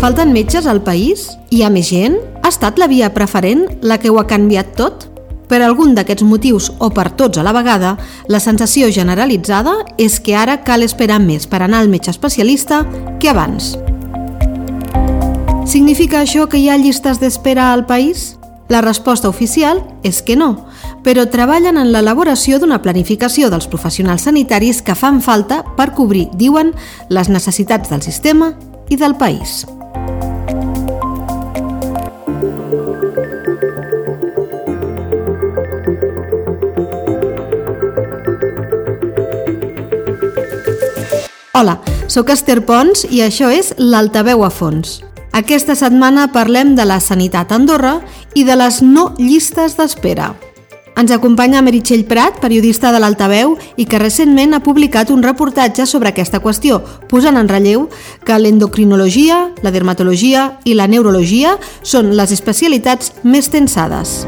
Falten 0.00 0.32
metges 0.32 0.64
al 0.64 0.80
país? 0.80 1.26
Hi 1.52 1.58
ha 1.60 1.68
més 1.68 1.90
gent? 1.92 2.14
Ha 2.40 2.48
estat 2.48 2.78
la 2.80 2.86
via 2.88 3.10
preferent 3.12 3.66
la 3.84 3.98
que 4.00 4.08
ho 4.08 4.16
ha 4.16 4.24
canviat 4.24 4.70
tot? 4.72 5.02
Per 5.50 5.58
algun 5.60 5.92
d'aquests 5.92 6.24
motius 6.24 6.70
o 6.80 6.88
per 6.88 7.10
tots 7.18 7.36
a 7.36 7.42
la 7.44 7.52
vegada, 7.52 7.98
la 8.32 8.38
sensació 8.40 8.88
generalitzada 8.96 9.74
és 10.00 10.16
que 10.24 10.32
ara 10.40 10.62
cal 10.64 10.86
esperar 10.86 11.18
més 11.20 11.44
per 11.44 11.60
anar 11.60 11.82
al 11.84 11.90
metge 11.92 12.08
especialista 12.14 12.78
que 13.20 13.28
abans. 13.28 13.74
Significa 15.68 16.22
això 16.22 16.46
que 16.48 16.56
hi 16.56 16.70
ha 16.70 16.78
llistes 16.80 17.20
d'espera 17.20 17.68
al 17.74 17.84
país? 17.84 18.38
La 18.72 18.80
resposta 18.80 19.28
oficial 19.28 19.82
és 20.02 20.22
que 20.22 20.38
no, 20.38 20.64
però 21.04 21.26
treballen 21.28 21.76
en 21.76 21.90
l'elaboració 21.92 22.56
d'una 22.56 22.80
planificació 22.80 23.50
dels 23.52 23.68
professionals 23.68 24.24
sanitaris 24.24 24.80
que 24.80 24.96
fan 24.96 25.20
falta 25.20 25.60
per 25.76 25.90
cobrir, 25.92 26.30
diuen, 26.40 26.72
les 27.10 27.28
necessitats 27.28 27.92
del 27.92 28.00
sistema 28.00 28.54
i 28.88 28.96
del 28.96 29.18
país. 29.20 29.66
Hola, 41.60 41.74
sóc 42.08 42.30
Esther 42.32 42.62
Pons 42.64 43.02
i 43.12 43.18
això 43.20 43.50
és 43.52 43.74
l'Altaveu 43.76 44.46
a 44.46 44.48
fons, 44.48 45.02
aquesta 45.36 45.74
setmana 45.76 46.30
parlem 46.32 46.70
de 46.72 46.86
la 46.88 46.96
sanitat 47.04 47.52
a 47.52 47.58
Andorra 47.60 47.98
i 48.32 48.46
de 48.48 48.56
les 48.56 48.78
no 48.80 49.10
llistes 49.18 49.76
d'espera. 49.76 50.30
Ens 50.96 51.12
acompanya 51.12 51.60
Meritxell 51.60 52.06
Prat, 52.08 52.40
periodista 52.40 52.94
de 52.94 53.02
l'Altaveu 53.04 53.58
i 53.76 53.84
que 53.84 54.00
recentment 54.00 54.56
ha 54.56 54.62
publicat 54.64 55.12
un 55.12 55.20
reportatge 55.20 55.84
sobre 55.84 56.14
aquesta 56.14 56.40
qüestió, 56.40 56.80
posant 57.12 57.36
en 57.36 57.52
relleu 57.52 57.90
que 58.24 58.40
l'endocrinologia, 58.40 59.50
la 59.60 59.74
dermatologia 59.76 60.54
i 60.64 60.78
la 60.80 60.88
neurologia 60.88 61.58
són 61.82 62.16
les 62.16 62.32
especialitats 62.32 63.12
més 63.20 63.52
tensades. 63.52 64.22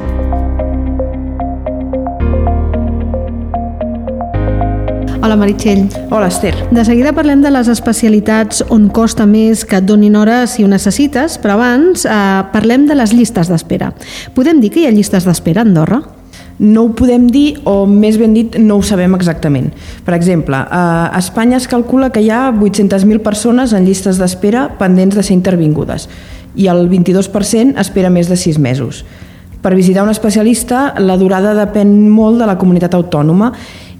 Hola 5.23 5.37
Meritxell. 5.37 5.89
Hola 6.11 6.27
Esther. 6.27 6.57
De 6.75 6.83
seguida 6.85 7.13
parlem 7.15 7.45
de 7.45 7.51
les 7.55 7.69
especialitats 7.71 8.65
on 8.75 8.89
costa 8.91 9.23
més 9.23 9.61
que 9.63 9.79
et 9.79 9.85
donin 9.87 10.17
hora 10.19 10.41
si 10.51 10.65
ho 10.67 10.71
necessites, 10.71 11.37
però 11.39 11.55
abans 11.55 12.03
eh, 12.03 12.17
parlem 12.51 12.89
de 12.89 12.97
les 12.99 13.13
llistes 13.15 13.47
d'espera. 13.47 13.93
Podem 14.35 14.59
dir 14.59 14.73
que 14.75 14.83
hi 14.83 14.89
ha 14.89 14.91
llistes 14.91 15.23
d'espera 15.23 15.63
a 15.63 15.69
Andorra? 15.69 16.01
No 16.59 16.89
ho 16.89 16.91
podem 16.99 17.29
dir, 17.31 17.61
o 17.63 17.87
més 17.87 18.19
ben 18.19 18.35
dit, 18.35 18.59
no 18.59 18.81
ho 18.81 18.83
sabem 18.83 19.15
exactament. 19.15 19.71
Per 20.03 20.17
exemple, 20.19 20.59
a 20.59 21.07
Espanya 21.21 21.61
es 21.63 21.71
calcula 21.71 22.11
que 22.11 22.25
hi 22.27 22.33
ha 22.35 22.49
800.000 22.51 23.23
persones 23.23 23.77
en 23.79 23.87
llistes 23.87 24.19
d'espera 24.19 24.73
pendents 24.83 25.15
de 25.15 25.23
ser 25.23 25.39
intervingudes 25.39 26.09
i 26.59 26.67
el 26.67 26.89
22% 26.91 27.79
espera 27.79 28.11
més 28.11 28.27
de 28.27 28.35
6 28.35 28.59
mesos. 28.59 29.05
Per 29.63 29.77
visitar 29.79 30.03
un 30.03 30.11
especialista, 30.11 30.89
la 30.99 31.15
durada 31.15 31.55
depèn 31.55 31.95
molt 32.11 32.43
de 32.43 32.51
la 32.51 32.59
comunitat 32.59 32.97
autònoma 32.99 33.53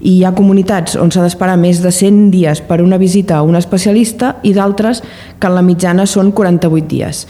i 0.03 0.17
hi 0.19 0.25
ha 0.27 0.35
comunitats 0.35 0.97
on 0.99 1.13
s'ha 1.15 1.23
d'esperar 1.23 1.55
més 1.61 1.81
de 1.83 1.93
100 1.95 2.29
dies 2.35 2.61
per 2.67 2.83
una 2.83 2.99
visita 2.99 3.39
a 3.39 3.47
un 3.47 3.57
especialista 3.57 4.37
i 4.43 4.53
d'altres 4.53 5.03
que 5.39 5.49
en 5.49 5.55
la 5.55 5.63
mitjana 5.63 6.07
són 6.11 6.33
48 6.35 6.91
dies. 6.91 7.25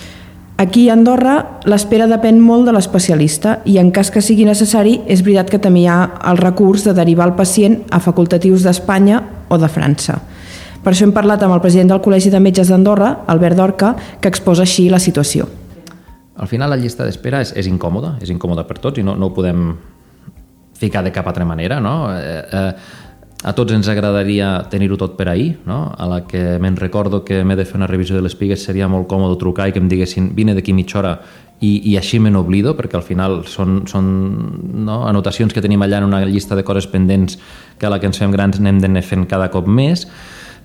Aquí 0.63 0.89
a 0.89 0.95
Andorra 0.95 1.37
l'espera 1.69 2.07
depèn 2.07 2.41
molt 2.41 2.69
de 2.69 2.75
l'especialista 2.77 3.59
i 3.69 3.79
en 3.81 3.91
cas 3.93 4.13
que 4.15 4.23
sigui 4.25 4.45
necessari 4.49 4.99
és 5.11 5.25
veritat 5.25 5.51
que 5.51 5.61
també 5.61 5.85
hi 5.85 5.89
ha 5.91 5.99
el 6.31 6.41
recurs 6.41 6.85
de 6.87 6.95
derivar 6.97 7.29
el 7.29 7.37
pacient 7.37 7.81
a 7.91 8.01
facultatius 8.01 8.65
d'Espanya 8.65 9.23
o 9.49 9.59
de 9.59 9.69
França. 9.69 10.21
Per 10.83 10.93
això 10.93 11.07
hem 11.07 11.15
parlat 11.15 11.43
amb 11.43 11.55
el 11.55 11.63
president 11.63 11.93
del 11.93 12.03
Col·legi 12.03 12.31
de 12.31 12.41
Metges 12.43 12.71
d'Andorra, 12.73 13.25
Albert 13.31 13.59
Dorca, 13.59 13.95
que 14.21 14.31
exposa 14.31 14.65
així 14.67 14.89
la 14.91 14.99
situació. 14.99 15.47
Al 16.37 16.49
final 16.51 16.73
la 16.73 16.79
llista 16.81 17.05
d'espera 17.07 17.43
és, 17.45 17.53
és 17.55 17.69
incòmoda, 17.71 18.17
és 18.23 18.33
incòmoda 18.33 18.65
per 18.67 18.81
tots 18.83 18.99
i 18.99 19.05
no, 19.07 19.15
no 19.15 19.29
ho 19.29 19.35
podem 19.37 19.75
ficar 20.83 21.05
de 21.07 21.15
cap 21.15 21.31
altra 21.31 21.47
manera, 21.47 21.81
no? 21.81 22.11
Eh, 22.19 22.43
eh, 22.51 23.01
a 23.43 23.53
tots 23.59 23.75
ens 23.75 23.89
agradaria 23.91 24.69
tenir-ho 24.71 24.97
tot 24.99 25.17
per 25.19 25.27
ahir, 25.33 25.57
no? 25.67 25.91
A 25.99 26.07
la 26.07 26.21
que 26.31 26.59
me'n 26.63 26.77
recordo 26.79 27.25
que 27.27 27.41
m'he 27.43 27.57
de 27.59 27.65
fer 27.67 27.79
una 27.81 27.89
revisió 27.91 28.15
de 28.15 28.23
les 28.23 28.37
pigues 28.39 28.63
seria 28.63 28.87
molt 28.91 29.09
còmode 29.11 29.39
trucar 29.41 29.67
i 29.69 29.75
que 29.75 29.83
em 29.83 29.89
diguessin 29.91 30.31
vine 30.37 30.55
d'aquí 30.55 30.75
mitja 30.75 31.01
hora 31.01 31.17
i, 31.59 31.73
i 31.91 31.97
així 31.99 32.21
me 32.23 32.31
n'oblido, 32.31 32.77
perquè 32.79 32.99
al 32.99 33.07
final 33.07 33.41
són, 33.51 33.83
són 33.91 34.13
no? 34.87 35.03
anotacions 35.11 35.55
que 35.55 35.63
tenim 35.63 35.83
allà 35.83 35.99
en 36.03 36.07
una 36.11 36.23
llista 36.27 36.59
de 36.59 36.63
coses 36.67 36.87
pendents 36.91 37.39
que 37.79 37.87
a 37.87 37.91
la 37.91 37.99
que 37.99 38.07
ens 38.11 38.23
fem 38.23 38.31
grans 38.35 38.63
n'hem 38.63 38.79
d'anar 38.83 39.03
fent 39.07 39.27
cada 39.31 39.51
cop 39.51 39.67
més, 39.67 40.07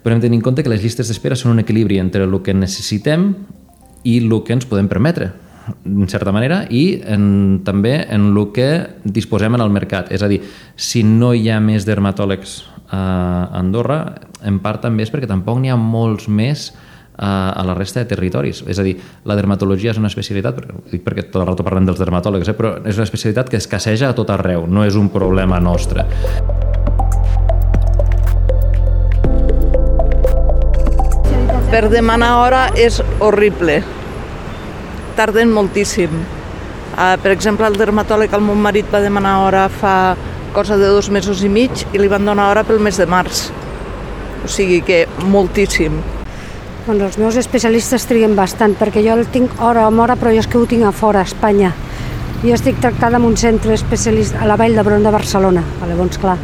però 0.03 0.13
hem 0.13 0.22
de 0.22 0.29
tenir 0.29 0.41
en 0.41 0.45
compte 0.45 0.66
que 0.66 0.73
les 0.73 0.85
llistes 0.85 1.09
d'espera 1.09 1.38
són 1.38 1.56
un 1.56 1.66
equilibri 1.66 1.97
entre 2.01 2.29
el 2.29 2.39
que 2.45 2.53
necessitem 2.53 3.31
i 4.06 4.19
el 4.22 4.38
que 4.45 4.53
ens 4.53 4.69
podem 4.69 4.89
permetre 4.89 5.33
en 5.85 6.07
certa 6.07 6.31
manera, 6.31 6.63
i 6.69 7.01
en, 7.05 7.61
també 7.66 8.00
en 8.09 8.31
el 8.31 8.41
que 8.55 8.69
disposem 9.03 9.55
en 9.57 9.63
el 9.63 9.72
mercat. 9.73 10.11
És 10.11 10.23
a 10.23 10.31
dir, 10.31 10.41
si 10.75 11.03
no 11.03 11.33
hi 11.33 11.50
ha 11.51 11.59
més 11.63 11.88
dermatòlegs 11.88 12.59
a 12.94 13.50
Andorra, 13.59 14.00
en 14.47 14.61
part 14.63 14.85
també 14.85 15.03
és 15.03 15.11
perquè 15.11 15.27
tampoc 15.27 15.59
n'hi 15.59 15.73
ha 15.73 15.79
molts 15.79 16.29
més 16.29 16.69
a, 17.17 17.50
a 17.51 17.66
la 17.67 17.75
resta 17.75 18.00
de 18.03 18.09
territoris. 18.13 18.63
És 18.69 18.79
a 18.79 18.85
dir, 18.85 18.95
la 19.27 19.35
dermatologia 19.35 19.91
és 19.91 20.00
una 20.00 20.11
especialitat, 20.11 20.61
dic 20.91 21.03
perquè 21.06 21.27
tot 21.27 21.41
el 21.41 21.50
rato 21.50 21.66
parlem 21.67 21.89
dels 21.89 22.00
dermatòlegs, 22.00 22.47
eh, 22.47 22.57
però 22.57 22.77
és 22.85 22.95
una 23.00 23.07
especialitat 23.07 23.51
que 23.51 23.59
escasseja 23.59 24.11
a 24.11 24.17
tot 24.17 24.31
arreu, 24.31 24.67
no 24.67 24.85
és 24.88 24.95
un 24.95 25.11
problema 25.11 25.59
nostre. 25.59 26.07
Per 31.67 31.89
demanar 31.91 32.38
hora 32.39 32.61
és 32.79 33.01
horrible 33.19 33.81
tarden 35.17 35.51
moltíssim. 35.53 36.13
Uh, 36.97 37.16
per 37.22 37.33
exemple, 37.33 37.67
el 37.67 37.78
dermatòleg 37.78 38.33
al 38.33 38.44
meu 38.45 38.57
marit 38.57 38.88
va 38.94 39.01
demanar 39.03 39.39
hora 39.44 39.67
fa 39.69 40.16
cosa 40.53 40.78
de 40.78 40.88
dos 40.89 41.09
mesos 41.13 41.44
i 41.45 41.50
mig 41.50 41.83
i 41.94 42.00
li 42.01 42.09
van 42.09 42.25
donar 42.25 42.51
hora 42.51 42.63
pel 42.66 42.79
mes 42.81 42.97
de 42.97 43.05
març. 43.09 43.47
O 44.45 44.50
sigui 44.50 44.79
que 44.85 45.03
moltíssim. 45.25 46.00
Bueno, 46.88 47.06
els 47.09 47.17
meus 47.19 47.35
especialistes 47.35 48.06
triguen 48.07 48.38
bastant, 48.38 48.77
perquè 48.79 49.03
jo 49.03 49.17
el 49.17 49.27
tinc 49.33 49.57
hora 49.61 49.83
amb 49.89 50.00
hora, 50.06 50.16
però 50.16 50.31
jo 50.31 50.39
és 50.39 50.47
que 50.47 50.57
ho 50.57 50.66
tinc 50.69 50.88
a 50.88 50.94
fora, 50.95 51.25
a 51.25 51.27
Espanya. 51.27 51.73
Jo 52.44 52.53
estic 52.56 52.79
tractada 52.79 53.19
en 53.19 53.25
un 53.27 53.35
centre 53.38 53.73
especialista 53.75 54.39
a 54.39 54.47
la 54.47 54.56
Vall 54.56 54.77
d'Hebron 54.77 55.03
de 55.03 55.11
Barcelona, 55.11 55.66
llavors, 55.89 56.22
clar, 56.22 56.38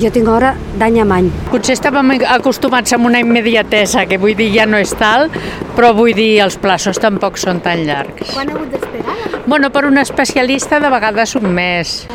jo 0.00 0.10
tinc 0.12 0.28
hora 0.28 0.52
d'any 0.78 1.00
en 1.02 1.12
any. 1.12 1.28
Potser 1.50 1.76
estàvem 1.76 2.14
acostumats 2.32 2.94
a 2.94 2.98
una 3.00 3.20
immediatesa, 3.22 4.06
que 4.08 4.18
vull 4.20 4.36
dir 4.38 4.50
ja 4.54 4.66
no 4.66 4.80
és 4.80 4.92
tal, 4.98 5.28
però 5.76 5.92
vull 5.96 6.14
dir 6.16 6.40
els 6.44 6.56
plaços 6.60 7.00
tampoc 7.02 7.38
són 7.40 7.60
tan 7.64 7.84
llargs. 7.86 8.32
Quan 8.32 8.50
heu 8.50 8.60
hagut 8.60 8.72
d'esperar? 8.76 9.42
Bueno, 9.46 9.72
per 9.74 9.84
un 9.88 9.98
especialista 9.98 10.80
de 10.80 10.90
vegades 10.92 11.34
un 11.36 11.48
mes. 11.52 12.06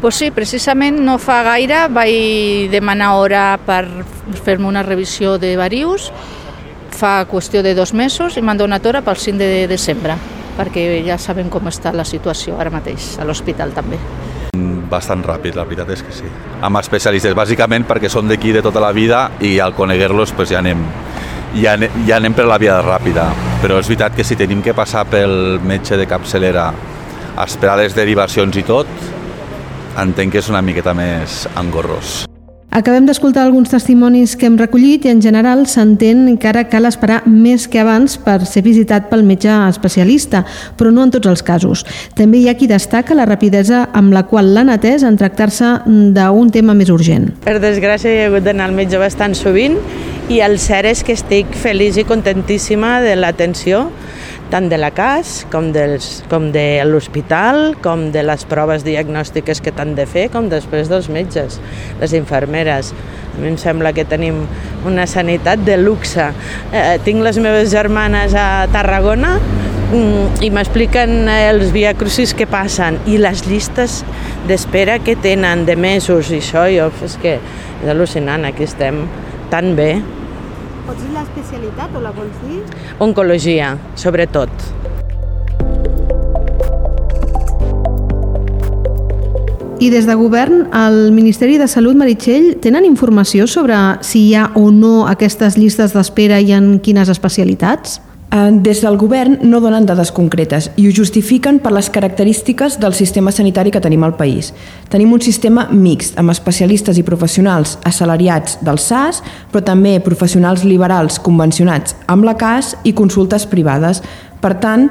Pues 0.00 0.16
sí, 0.18 0.32
precisament 0.34 0.98
no 0.98 1.18
fa 1.22 1.42
gaire 1.46 1.84
vaig 1.92 2.70
demanar 2.72 3.12
hora 3.20 3.44
per 3.66 3.84
fer-me 4.42 4.66
una 4.66 4.82
revisió 4.82 5.36
de 5.38 5.54
varius, 5.56 6.10
fa 6.90 7.20
qüestió 7.30 7.62
de 7.62 7.76
dos 7.78 7.94
mesos 7.94 8.36
i 8.36 8.42
m'han 8.42 8.58
donat 8.58 8.86
hora 8.86 9.04
pel 9.06 9.16
5 9.16 9.38
de 9.38 9.68
desembre, 9.70 10.18
perquè 10.58 11.04
ja 11.06 11.20
sabem 11.22 11.48
com 11.50 11.70
està 11.70 11.94
la 11.94 12.04
situació 12.04 12.58
ara 12.58 12.74
mateix, 12.74 13.14
a 13.22 13.28
l'hospital 13.28 13.72
també 13.78 14.00
bastant 14.92 15.24
ràpid, 15.24 15.56
la 15.56 15.64
veritat 15.68 15.90
és 15.94 16.04
que 16.04 16.14
sí. 16.14 16.28
Amb 16.62 16.80
especialistes, 16.82 17.36
bàsicament 17.36 17.86
perquè 17.88 18.10
són 18.12 18.28
d'aquí 18.30 18.52
de 18.54 18.62
tota 18.64 18.82
la 18.84 18.92
vida 18.96 19.24
i 19.40 19.56
al 19.60 19.74
coneguer-los 19.76 20.34
pues, 20.36 20.52
ja, 20.52 20.60
anem, 20.60 20.84
ja, 21.56 21.76
ja 22.06 22.18
anem 22.18 22.36
per 22.36 22.46
la 22.48 22.60
via 22.62 22.80
ràpida. 22.84 23.30
Però 23.62 23.78
és 23.80 23.88
veritat 23.90 24.16
que 24.18 24.26
si 24.26 24.38
tenim 24.38 24.62
que 24.64 24.76
passar 24.76 25.06
pel 25.10 25.58
metge 25.64 25.98
de 26.00 26.08
capçalera 26.10 26.68
a 27.32 27.46
esperar 27.48 27.78
les 27.80 27.96
derivacions 27.96 28.56
i 28.60 28.66
tot, 28.68 28.90
entenc 30.02 30.36
que 30.36 30.44
és 30.44 30.52
una 30.52 30.64
miqueta 30.64 30.94
més 30.96 31.46
engorrós. 31.56 32.22
Acabem 32.72 33.04
d'escoltar 33.04 33.42
alguns 33.44 33.68
testimonis 33.68 34.32
que 34.32 34.46
hem 34.48 34.54
recollit 34.56 35.04
i 35.04 35.10
en 35.12 35.18
general 35.20 35.66
s'entén 35.68 36.38
que 36.40 36.48
ara 36.48 36.62
cal 36.72 36.88
esperar 36.88 37.18
més 37.28 37.66
que 37.68 37.82
abans 37.82 38.14
per 38.16 38.38
ser 38.48 38.62
visitat 38.64 39.10
pel 39.10 39.26
metge 39.28 39.52
especialista, 39.66 40.40
però 40.80 40.88
no 40.88 41.04
en 41.04 41.12
tots 41.12 41.28
els 41.28 41.42
casos. 41.44 41.82
També 42.16 42.40
hi 42.40 42.48
ha 42.48 42.56
qui 42.56 42.70
destaca 42.70 43.12
la 43.12 43.26
rapidesa 43.28 43.82
amb 43.92 44.16
la 44.16 44.22
qual 44.30 44.54
l'han 44.54 44.72
atès 44.72 45.04
en 45.04 45.20
tractar-se 45.20 45.74
d'un 45.84 46.48
tema 46.54 46.72
més 46.72 46.88
urgent. 46.88 47.28
Per 47.44 47.58
desgràcia 47.60 48.08
he 48.08 48.24
hagut 48.30 48.48
d'anar 48.48 48.70
al 48.70 48.78
metge 48.80 48.96
bastant 48.96 49.36
sovint 49.36 49.76
i 50.32 50.40
el 50.40 50.56
cert 50.56 50.88
és 50.88 51.04
que 51.04 51.12
estic 51.12 51.52
feliç 51.52 52.00
i 52.00 52.08
contentíssima 52.08 53.02
de 53.04 53.18
l'atenció 53.20 53.90
tant 54.52 54.68
de 54.68 54.76
la 54.76 54.90
CAS 54.92 55.46
com, 55.52 55.70
dels, 55.72 56.20
com 56.28 56.50
de 56.52 56.82
l'hospital, 56.84 57.72
com 57.80 58.10
de 58.12 58.20
les 58.26 58.44
proves 58.50 58.84
diagnòstiques 58.84 59.62
que 59.64 59.72
t'han 59.72 59.94
de 59.96 60.04
fer, 60.04 60.26
com 60.34 60.50
després 60.52 60.90
dels 60.92 61.08
metges, 61.12 61.56
les 62.02 62.12
infermeres. 62.18 62.92
A 63.32 63.40
mi 63.40 63.48
em 63.48 63.56
sembla 63.56 63.94
que 63.96 64.04
tenim 64.04 64.42
una 64.84 65.08
sanitat 65.08 65.64
de 65.64 65.78
luxe. 65.80 66.28
Eh, 66.68 66.98
tinc 67.06 67.24
les 67.24 67.40
meves 67.40 67.72
germanes 67.72 68.36
a 68.36 68.68
Tarragona 68.74 69.38
mm, 69.40 70.44
i 70.44 70.52
m'expliquen 70.52 71.32
els 71.32 71.72
viacrucis 71.72 72.36
que 72.36 72.44
passen 72.44 73.00
i 73.08 73.16
les 73.22 73.46
llistes 73.48 74.02
d'espera 74.48 74.98
que 75.00 75.16
tenen 75.16 75.64
de 75.64 75.80
mesos 75.80 76.28
i 76.28 76.42
això, 76.42 76.68
jo, 76.68 76.92
és 77.08 77.16
que 77.22 77.38
és 77.38 77.88
al·lucinant, 77.88 78.44
aquí 78.44 78.68
estem 78.68 79.06
tan 79.50 79.72
bé. 79.78 79.94
Pots 80.82 80.98
dir 80.98 81.12
l'especialitat 81.14 81.92
o 81.94 82.00
la 82.02 82.10
vols 82.14 82.38
dir? 82.42 82.58
Oncologia, 83.04 83.76
sobretot. 83.94 84.50
I 89.82 89.90
des 89.90 90.06
de 90.06 90.14
govern, 90.14 90.68
el 90.78 91.10
Ministeri 91.14 91.56
de 91.58 91.66
Salut, 91.70 91.98
Meritxell, 91.98 92.56
tenen 92.62 92.86
informació 92.86 93.48
sobre 93.50 93.78
si 94.06 94.28
hi 94.28 94.34
ha 94.38 94.48
o 94.58 94.68
no 94.74 95.08
aquestes 95.10 95.58
llistes 95.58 95.94
d'espera 95.94 96.38
i 96.38 96.52
en 96.54 96.76
quines 96.82 97.10
especialitats? 97.10 98.00
Eh, 98.32 98.48
des 98.64 98.80
del 98.80 98.96
govern 98.96 99.36
no 99.44 99.58
donen 99.60 99.84
dades 99.84 100.08
concretes 100.16 100.70
i 100.80 100.86
ho 100.88 100.92
justifiquen 100.96 101.58
per 101.60 101.74
les 101.76 101.90
característiques 101.92 102.78
del 102.80 102.94
sistema 102.96 103.28
sanitari 103.30 103.70
que 103.70 103.80
tenim 103.84 104.06
al 104.06 104.14
país. 104.16 104.54
Tenim 104.88 105.12
un 105.12 105.20
sistema 105.20 105.66
mixt, 105.68 106.16
amb 106.16 106.32
especialistes 106.32 106.96
i 106.96 107.04
professionals 107.04 107.76
assalariats 107.84 108.56
del 108.64 108.80
SAS, 108.80 109.20
però 109.52 109.60
també 109.66 109.98
professionals 110.00 110.64
liberals 110.64 111.20
convencionats 111.20 111.92
amb 112.06 112.24
la 112.24 112.38
CAS 112.40 112.72
i 112.88 112.94
consultes 112.96 113.44
privades. 113.44 114.00
Per 114.40 114.54
tant, 114.64 114.88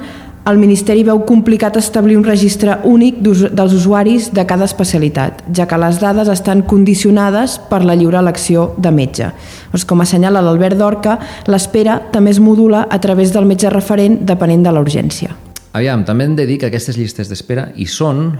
el 0.49 0.57
Ministeri 0.57 1.03
veu 1.05 1.19
complicat 1.29 1.75
establir 1.77 2.15
un 2.17 2.25
registre 2.25 2.79
únic 2.89 3.19
dels 3.21 3.75
usuaris 3.77 4.31
de 4.33 4.45
cada 4.49 4.65
especialitat, 4.65 5.43
ja 5.53 5.67
que 5.69 5.77
les 5.77 5.99
dades 6.01 6.31
estan 6.33 6.63
condicionades 6.65 7.59
per 7.69 7.83
la 7.85 7.95
lliure 7.95 8.17
elecció 8.17 8.71
de 8.81 8.91
metge. 8.91 9.29
Doncs, 9.71 9.85
com 9.85 10.01
assenyala 10.01 10.41
l'Albert 10.41 10.79
Dorca, 10.79 11.19
l'espera 11.45 11.99
també 12.11 12.33
es 12.33 12.41
modula 12.41 12.87
a 12.89 12.99
través 13.01 13.33
del 13.33 13.45
metge 13.45 13.69
referent 13.69 14.21
depenent 14.25 14.65
de 14.65 14.73
la 14.73 14.81
urgència. 14.81 15.35
Aviam, 15.77 16.03
també 16.03 16.25
hem 16.25 16.35
de 16.35 16.47
dir 16.49 16.57
que 16.59 16.71
aquestes 16.71 16.97
llistes 16.97 17.29
d'espera 17.29 17.69
hi 17.77 17.85
són, 17.85 18.31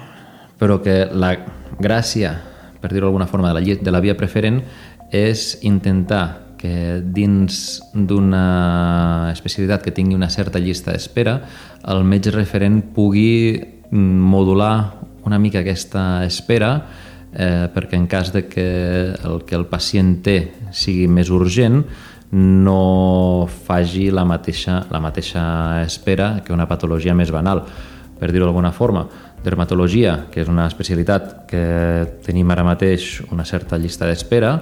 però 0.59 0.81
que 0.81 1.06
la 1.13 1.36
gràcia, 1.80 2.33
per 2.81 2.92
dir-ho 2.92 3.06
d'alguna 3.06 3.30
forma, 3.30 3.53
de 3.53 3.59
la, 3.59 3.77
de 3.77 3.94
la 3.94 4.01
via 4.01 4.18
preferent 4.18 4.59
és 5.12 5.59
intentar 5.68 6.50
que 6.61 7.01
dins 7.01 7.81
d'una 7.93 9.31
especialitat 9.33 9.81
que 9.81 9.93
tingui 9.95 10.15
una 10.15 10.29
certa 10.29 10.61
llista 10.61 10.93
d'espera, 10.93 11.39
el 11.89 12.03
metge 12.05 12.33
referent 12.35 12.83
pugui 12.93 13.57
modular 13.91 14.75
una 15.25 15.39
mica 15.41 15.61
aquesta 15.61 16.23
espera 16.25 16.75
eh, 17.33 17.67
perquè 17.73 17.97
en 17.97 18.07
cas 18.07 18.31
de 18.33 18.45
que 18.47 18.67
el 19.23 19.43
que 19.47 19.57
el 19.57 19.65
pacient 19.71 20.19
té 20.23 20.37
sigui 20.71 21.07
més 21.09 21.31
urgent 21.33 21.81
no 22.31 23.47
faci 23.51 24.09
la 24.13 24.23
mateixa, 24.23 24.85
la 24.91 25.01
mateixa 25.03 25.81
espera 25.83 26.37
que 26.45 26.53
una 26.53 26.67
patologia 26.67 27.15
més 27.17 27.31
banal. 27.31 27.65
Per 28.21 28.29
dir-ho 28.31 28.45
d'alguna 28.45 28.71
forma, 28.71 29.03
dermatologia, 29.43 30.27
que 30.31 30.43
és 30.43 30.47
una 30.47 30.67
especialitat 30.69 31.33
que 31.49 31.65
tenim 32.23 32.53
ara 32.53 32.63
mateix 32.63 33.17
una 33.33 33.43
certa 33.43 33.79
llista 33.81 34.07
d'espera, 34.07 34.53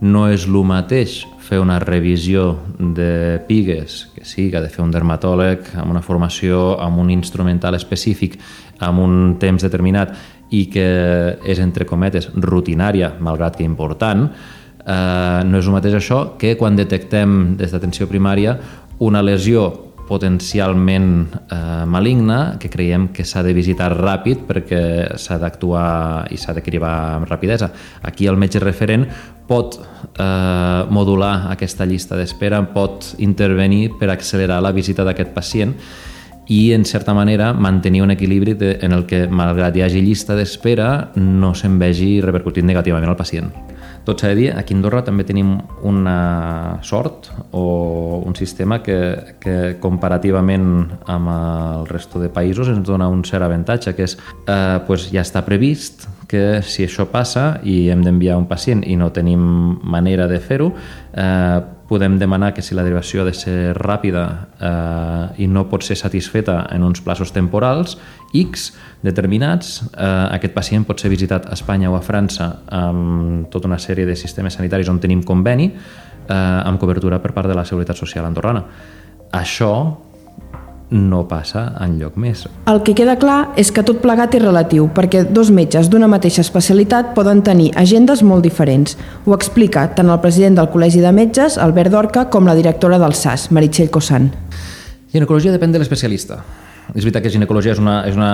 no 0.00 0.26
és 0.32 0.46
el 0.48 0.56
mateix 0.64 1.20
fer 1.44 1.58
una 1.60 1.78
revisió 1.82 2.58
de 2.78 3.40
pigues, 3.48 4.08
que 4.14 4.24
sí, 4.24 4.48
que 4.50 4.56
ha 4.56 4.64
de 4.64 4.70
fer 4.72 4.84
un 4.84 4.92
dermatòleg 4.94 5.74
amb 5.80 5.90
una 5.92 6.02
formació, 6.02 6.78
amb 6.80 7.02
un 7.02 7.10
instrumental 7.10 7.76
específic, 7.76 8.38
amb 8.80 9.02
un 9.02 9.36
temps 9.40 9.62
determinat 9.62 10.14
i 10.50 10.64
que 10.72 10.86
és, 11.44 11.60
entre 11.60 11.86
cometes, 11.86 12.30
rutinària, 12.34 13.12
malgrat 13.20 13.58
que 13.58 13.66
important, 13.66 14.28
eh, 14.80 15.42
no 15.44 15.58
és 15.58 15.66
el 15.66 15.76
mateix 15.76 15.98
això 16.00 16.22
que 16.38 16.56
quan 16.56 16.78
detectem 16.78 17.56
des 17.60 17.70
d'atenció 17.74 18.08
primària 18.08 18.56
una 19.00 19.22
lesió 19.22 19.89
potencialment 20.10 21.30
eh, 21.54 21.84
maligna 21.86 22.56
que 22.58 22.68
creiem 22.68 23.08
que 23.14 23.22
s'ha 23.22 23.44
de 23.46 23.54
visitar 23.54 23.92
ràpid 23.94 24.42
perquè 24.48 24.82
s'ha 25.14 25.38
d'actuar 25.38 26.26
i 26.34 26.38
s'ha 26.40 26.56
de 26.56 26.64
cribar 26.66 26.94
amb 27.20 27.30
rapidesa. 27.30 27.70
Aquí 28.02 28.26
el 28.26 28.40
metge 28.40 28.58
referent 28.58 29.06
pot 29.46 29.78
eh, 29.78 30.82
modular 30.90 31.52
aquesta 31.54 31.86
llista 31.86 32.18
d'espera, 32.18 32.62
pot 32.74 33.12
intervenir 33.22 33.92
per 34.00 34.10
accelerar 34.10 34.58
la 34.64 34.74
visita 34.74 35.06
d'aquest 35.06 35.30
pacient 35.36 35.76
i, 36.50 36.72
en 36.74 36.84
certa 36.84 37.14
manera, 37.14 37.52
mantenir 37.54 38.02
un 38.02 38.10
equilibri 38.10 38.56
de, 38.58 38.76
en 38.82 38.92
el 38.96 39.06
que, 39.06 39.28
malgrat 39.30 39.76
hi 39.78 39.86
hagi 39.86 40.02
llista 40.02 40.34
d'espera, 40.34 41.12
no 41.14 41.54
se'n 41.54 41.78
vegi 41.78 42.16
repercutint 42.24 42.66
negativament 42.66 43.12
al 43.12 43.18
pacient. 43.18 43.52
Tot 44.10 44.24
s'ha 44.24 44.32
de 44.32 44.34
dir, 44.34 44.48
aquí 44.58 44.74
a 44.74 44.76
Andorra 44.76 45.04
també 45.06 45.22
tenim 45.22 45.52
una 45.86 46.80
sort 46.82 47.28
o 47.54 48.18
un 48.26 48.34
sistema 48.34 48.80
que, 48.82 48.96
que 49.38 49.76
comparativament 49.78 50.64
amb 51.06 51.30
el 51.30 51.86
resto 51.86 52.18
de 52.18 52.26
països 52.34 52.72
ens 52.72 52.82
dona 52.88 53.06
un 53.06 53.22
cert 53.22 53.46
avantatge, 53.46 53.94
que 53.94 54.08
és 54.08 54.16
eh, 54.18 54.80
pues 54.88 55.06
ja 55.14 55.22
està 55.22 55.44
previst 55.46 56.08
que 56.26 56.58
si 56.66 56.88
això 56.88 57.06
passa 57.12 57.60
i 57.62 57.84
hem 57.94 58.02
d'enviar 58.02 58.40
un 58.40 58.48
pacient 58.50 58.82
i 58.82 58.98
no 58.98 59.12
tenim 59.14 59.46
manera 59.94 60.26
de 60.26 60.42
fer-ho, 60.42 60.72
eh, 61.14 61.60
podem 61.90 62.20
demanar 62.22 62.52
que 62.54 62.62
si 62.62 62.76
la 62.78 62.84
derivació 62.86 63.24
ha 63.24 63.26
de 63.26 63.34
ser 63.34 63.72
ràpida 63.74 64.22
eh, 64.62 65.42
i 65.42 65.48
no 65.50 65.64
pot 65.66 65.82
ser 65.82 65.96
satisfeta 65.98 66.60
en 66.70 66.84
uns 66.86 67.02
plaços 67.02 67.32
temporals 67.34 67.96
X 68.30 68.68
determinats, 69.02 69.80
eh, 69.90 70.06
aquest 70.36 70.54
pacient 70.54 70.86
pot 70.86 71.02
ser 71.02 71.10
visitat 71.10 71.48
a 71.50 71.56
Espanya 71.58 71.90
o 71.90 71.96
a 71.98 72.04
França 72.06 72.52
amb 72.70 73.50
tota 73.50 73.66
una 73.66 73.80
sèrie 73.82 74.06
de 74.06 74.14
sistemes 74.14 74.54
sanitaris 74.54 74.92
on 74.92 75.02
tenim 75.02 75.24
conveni 75.26 75.66
eh, 75.72 76.36
amb 76.36 76.78
cobertura 76.78 77.18
per 77.18 77.34
part 77.34 77.50
de 77.50 77.58
la 77.58 77.66
Seguretat 77.66 77.98
Social 77.98 78.30
andorrana. 78.30 78.62
Això 79.34 79.74
no 80.90 81.22
passa 81.30 81.64
en 81.80 81.98
lloc 82.00 82.16
més. 82.18 82.44
El 82.70 82.82
que 82.86 82.94
queda 82.98 83.16
clar 83.20 83.52
és 83.60 83.70
que 83.74 83.84
tot 83.86 84.00
plegat 84.02 84.34
és 84.34 84.42
relatiu, 84.42 84.88
perquè 84.94 85.24
dos 85.28 85.52
metges 85.54 85.90
d'una 85.90 86.10
mateixa 86.10 86.42
especialitat 86.44 87.14
poden 87.16 87.44
tenir 87.46 87.70
agendes 87.78 88.24
molt 88.26 88.44
diferents. 88.46 88.96
Ho 89.26 89.34
explica 89.36 89.86
tant 89.94 90.10
el 90.10 90.22
president 90.22 90.58
del 90.58 90.70
Col·legi 90.72 91.02
de 91.04 91.12
Metges, 91.14 91.58
Albert 91.58 91.94
Dorca, 91.94 92.26
com 92.30 92.48
la 92.48 92.58
directora 92.58 92.98
del 92.98 93.14
SAS, 93.14 93.50
Meritxell 93.54 93.90
Cossan. 93.90 94.32
Ginecologia 95.10 95.54
depèn 95.54 95.72
de 95.72 95.80
l'especialista. 95.82 96.42
És 96.90 97.04
veritat 97.04 97.22
que 97.22 97.30
ginecologia 97.30 97.74
és 97.74 97.78
una, 97.78 98.00
és, 98.08 98.16
una, 98.18 98.30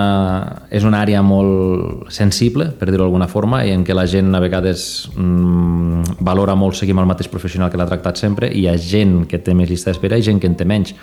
és 0.73 0.85
una 0.87 1.01
àrea 1.03 1.21
molt 1.25 2.09
sensible, 2.13 2.71
per 2.79 2.87
dir-ho 2.89 3.03
d'alguna 3.03 3.27
forma, 3.29 3.61
i 3.67 3.73
en 3.73 3.83
què 3.85 3.93
la 3.93 4.07
gent 4.09 4.33
a 4.33 4.41
vegades 4.41 4.81
mmm, 5.13 6.17
valora 6.25 6.55
molt 6.57 6.79
seguir 6.79 6.95
amb 6.95 7.03
el 7.05 7.11
mateix 7.11 7.29
professional 7.29 7.69
que 7.69 7.77
l'ha 7.77 7.89
tractat 7.89 8.17
sempre, 8.17 8.49
i 8.49 8.63
hi 8.63 8.69
ha 8.71 8.77
gent 8.81 9.27
que 9.29 9.41
té 9.43 9.53
més 9.57 9.69
llista 9.69 9.91
d'espera 9.91 10.17
i 10.17 10.25
gent 10.25 10.41
que 10.41 10.49
en 10.49 10.57
té 10.57 10.65
menys. 10.65 10.95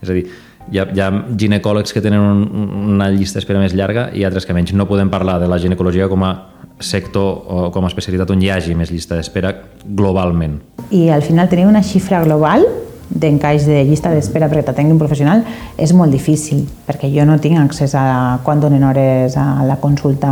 És 0.00 0.12
a 0.12 0.16
dir, 0.16 0.28
hi 0.70 0.78
ha, 0.78 0.86
hi 0.94 1.02
ha 1.02 1.10
ginecòlegs 1.36 1.92
que 1.92 2.02
tenen 2.02 2.22
un, 2.22 2.70
una 2.94 3.10
llista 3.10 3.40
d'espera 3.40 3.60
més 3.62 3.74
llarga 3.74 4.08
i 4.14 4.24
altres 4.26 4.46
que 4.46 4.54
menys. 4.54 4.72
No 4.76 4.86
podem 4.86 5.10
parlar 5.10 5.40
de 5.42 5.48
la 5.50 5.58
ginecologia 5.58 6.08
com 6.08 6.24
a 6.24 6.34
sector 6.80 7.42
o 7.44 7.70
com 7.74 7.84
a 7.84 7.90
especialitat 7.90 8.30
on 8.32 8.42
hi 8.42 8.52
hagi 8.54 8.76
més 8.78 8.92
llista 8.94 9.18
d'espera 9.18 9.52
globalment. 9.84 10.60
I 10.90 11.08
al 11.12 11.26
final 11.26 11.50
tenir 11.50 11.66
una 11.68 11.82
xifra 11.84 12.22
global 12.24 12.64
d'encaix 13.10 13.66
de 13.66 13.82
llista 13.88 14.12
d'espera 14.14 14.46
perquè 14.48 14.68
t'atengui 14.68 14.94
un 14.94 15.00
professional 15.00 15.42
és 15.76 15.92
molt 15.92 16.14
difícil, 16.14 16.62
perquè 16.86 17.10
jo 17.10 17.26
no 17.26 17.40
tinc 17.42 17.58
accés 17.58 17.96
a 17.98 18.38
quan 18.46 18.62
donen 18.62 18.86
hores 18.86 19.36
a 19.36 19.64
la 19.66 19.80
consulta 19.82 20.30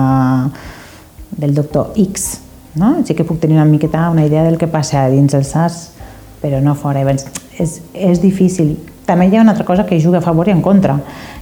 del 1.37 1.55
doctor 1.55 1.93
X. 1.99 2.29
No? 2.79 3.01
Sí 3.05 3.17
que 3.19 3.27
puc 3.27 3.41
tenir 3.43 3.59
una 3.59 3.67
miqueta 3.67 4.09
una 4.11 4.25
idea 4.27 4.45
del 4.47 4.59
que 4.59 4.71
passa 4.71 5.09
dins 5.11 5.35
el 5.35 5.43
SAS, 5.45 5.89
però 6.39 6.63
no 6.63 6.77
fora. 6.79 7.03
És, 7.59 7.81
és 7.93 8.23
difícil 8.23 8.77
també 9.09 9.29
hi 9.29 9.39
ha 9.39 9.43
una 9.43 9.57
altra 9.57 9.65
cosa 9.65 9.87
que 9.89 9.99
juga 10.01 10.21
a 10.21 10.25
favor 10.25 10.49
i 10.49 10.53
en 10.53 10.61
contra, 10.63 10.99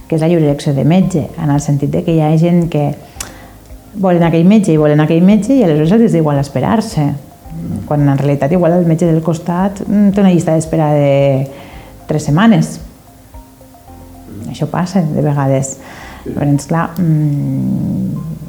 que 0.07 0.15
és 0.15 0.23
la 0.23 0.31
lliure 0.31 0.47
elecció 0.47 0.73
de 0.73 0.85
metge, 0.87 1.27
en 1.35 1.51
el 1.51 1.61
sentit 1.61 1.91
de 1.91 2.03
que 2.05 2.15
hi 2.15 2.23
ha 2.23 2.31
gent 2.39 2.67
que 2.71 2.89
volen 3.97 4.23
aquell 4.23 4.47
metge 4.47 4.71
i 4.71 4.79
volen 4.79 5.01
aquell 5.03 5.25
metge 5.25 5.55
i 5.55 5.63
aleshores 5.65 6.07
és 6.07 6.17
igual 6.19 6.39
esperar-se, 6.39 7.09
quan 7.87 8.07
en 8.07 8.17
realitat 8.17 8.51
igual 8.53 8.77
el 8.77 8.85
metge 8.87 9.07
del 9.09 9.23
costat 9.25 9.81
mm, 9.83 10.11
té 10.13 10.21
una 10.23 10.31
llista 10.31 10.55
d'espera 10.55 10.91
de 10.95 11.47
tres 12.07 12.27
setmanes. 12.29 12.77
Això 14.47 14.67
passa 14.71 15.01
de 15.03 15.23
vegades. 15.23 15.77
Llavors, 16.27 16.67
clar, 16.69 16.89
mmm, 16.99 17.96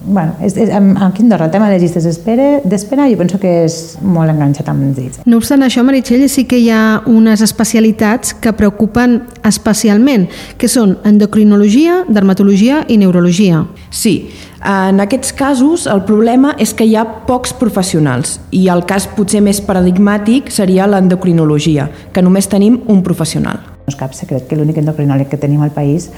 bueno, 0.08 0.34
és, 0.40 0.56
és, 0.56 0.70
aquí 0.70 1.22
a 1.22 1.24
Andorra 1.24 1.46
el 1.46 1.50
tema 1.52 1.68
de 1.68 1.76
les 1.76 1.82
llistes 1.82 2.04
d'espera 2.04 3.08
jo 3.10 3.18
penso 3.20 3.38
que 3.38 3.64
és 3.66 3.98
molt 4.02 4.32
enganxat 4.32 4.68
amb 4.72 4.88
els 4.88 4.96
dits. 4.96 5.20
No 5.28 5.38
obstant 5.38 5.62
això, 5.62 5.84
Meritxell, 5.84 6.24
sí 6.32 6.46
que 6.48 6.58
hi 6.58 6.70
ha 6.72 7.02
unes 7.06 7.42
especialitats 7.44 8.34
que 8.34 8.52
preocupen 8.56 9.20
especialment, 9.46 10.28
que 10.58 10.68
són 10.68 10.96
endocrinologia, 11.08 12.02
dermatologia 12.08 12.82
i 12.88 12.98
neurologia. 12.98 13.64
Sí, 13.90 14.30
en 14.64 14.98
aquests 15.04 15.32
casos 15.38 15.86
el 15.86 16.02
problema 16.08 16.54
és 16.58 16.72
que 16.74 16.88
hi 16.88 16.96
ha 16.98 17.04
pocs 17.28 17.52
professionals 17.60 18.38
i 18.50 18.66
el 18.72 18.82
cas 18.88 19.06
potser 19.14 19.42
més 19.44 19.60
paradigmàtic 19.62 20.50
seria 20.50 20.88
l'endocrinologia, 20.90 21.88
que 22.12 22.24
només 22.24 22.50
tenim 22.50 22.80
un 22.88 23.04
professional. 23.06 23.60
No 23.86 23.92
és 23.92 23.98
cap 23.98 24.16
secret 24.16 24.48
que 24.48 24.58
l'únic 24.58 24.80
endocrinòleg 24.80 25.30
que 25.30 25.40
tenim 25.40 25.62
al 25.62 25.74
país 25.76 26.10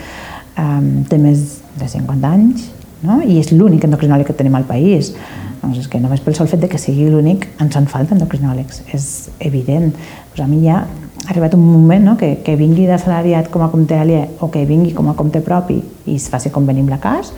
eh, 0.57 0.83
té 1.11 1.19
més 1.19 1.61
de 1.81 1.89
50 1.89 2.31
anys, 2.31 2.71
no? 3.03 3.21
i 3.23 3.39
és 3.41 3.53
l'únic 3.53 3.85
endocrinòleg 3.87 4.29
que 4.29 4.37
tenim 4.37 4.57
al 4.59 4.67
país. 4.69 5.13
Doncs 5.61 5.83
és 5.83 5.91
que 5.93 6.01
només 6.01 6.23
pel 6.25 6.37
sol 6.37 6.49
fet 6.49 6.63
de 6.63 6.71
que 6.73 6.81
sigui 6.81 7.11
l'únic 7.13 7.47
ens 7.61 7.77
en 7.77 7.89
falta 7.91 8.17
endocrinòlegs, 8.17 8.83
és 8.97 9.07
evident. 9.39 9.93
Pues 10.33 10.45
a 10.45 10.49
mi 10.49 10.63
ja 10.65 10.83
ha 10.85 11.31
arribat 11.31 11.55
un 11.55 11.65
moment 11.67 12.05
no? 12.13 12.17
que, 12.17 12.39
que 12.45 12.57
vingui 12.57 12.87
d'assalariat 12.89 13.51
com 13.53 13.65
a 13.67 13.71
compte 13.73 13.99
aliè 13.99 14.27
o 14.41 14.51
que 14.53 14.65
vingui 14.69 14.95
com 14.97 15.11
a 15.11 15.17
compte 15.19 15.43
propi 15.45 15.81
i 16.07 16.17
es 16.17 16.31
faci 16.33 16.53
conveni 16.55 16.85
amb 16.85 16.95
la 16.95 17.01
CAS, 17.03 17.35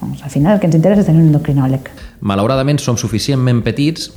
doncs 0.00 0.24
al 0.26 0.34
final 0.34 0.56
el 0.56 0.60
que 0.60 0.66
ens 0.66 0.76
interessa 0.78 1.04
és 1.04 1.08
tenir 1.08 1.22
un 1.22 1.30
endocrinòleg. 1.30 1.88
Malauradament 2.20 2.82
som 2.82 2.98
suficientment 2.98 3.62
petits 3.62 4.10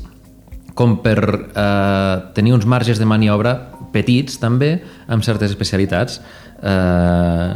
com 0.76 0.98
per 1.04 1.18
eh, 1.22 2.16
tenir 2.36 2.56
uns 2.58 2.66
marges 2.68 3.00
de 3.00 3.08
maniobra 3.08 3.75
petits 3.96 4.42
també, 4.42 4.76
amb 5.08 5.24
certes 5.24 5.54
especialitats. 5.56 6.20
Eh, 6.56 7.50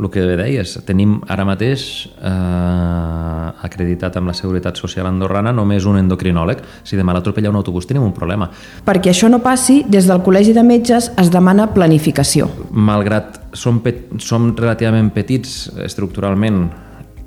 el 0.00 0.08
que 0.10 0.22
deies, 0.38 0.72
tenim 0.88 1.18
ara 1.30 1.44
mateix 1.48 1.82
eh, 2.16 3.66
acreditat 3.68 4.16
amb 4.16 4.30
la 4.30 4.34
Seguretat 4.36 4.80
Social 4.80 5.08
andorrana 5.08 5.52
només 5.54 5.86
un 5.88 6.00
endocrinòleg. 6.00 6.62
Si 6.84 6.98
demà 6.98 7.14
l'atropella 7.16 7.52
un 7.52 7.60
autobús 7.60 7.88
tenim 7.88 8.04
un 8.06 8.14
problema. 8.16 8.48
Perquè 8.86 9.12
això 9.12 9.30
no 9.32 9.42
passi, 9.44 9.82
des 9.88 10.08
del 10.08 10.22
Col·legi 10.24 10.56
de 10.56 10.64
Metges 10.66 11.12
es 11.20 11.30
demana 11.32 11.68
planificació. 11.74 12.48
Malgrat 12.72 13.40
som, 13.56 13.82
som 14.18 14.52
relativament 14.56 15.12
petits 15.14 15.66
estructuralment 15.86 16.64